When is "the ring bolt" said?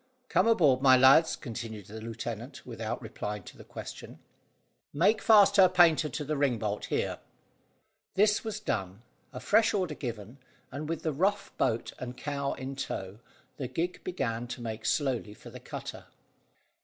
6.25-6.85